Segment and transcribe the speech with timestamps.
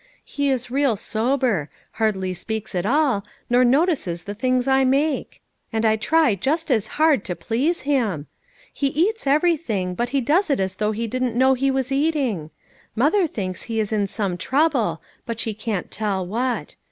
[0.25, 1.69] He is real sober;
[2.01, 6.87] hardly speaks at all, nor notices the things I make; and I try just as
[6.97, 8.25] hard to please him!
[8.73, 12.49] He eats everything, but he does it as though he didn't know he was eating.
[12.95, 16.73] Mother thinks he is in some trouble, but she can't tell what.